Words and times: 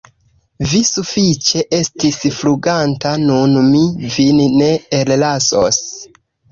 Vi 0.71 0.79
sufiĉe 0.91 1.61
estis 1.79 2.19
fluganta, 2.39 3.13
nun 3.29 3.57
mi 3.69 3.85
vin 4.17 4.45
ne 4.59 4.73
ellasos! 5.05 5.85